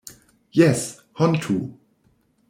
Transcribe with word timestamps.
Jes, 0.59 0.81
hontu! 1.19 1.57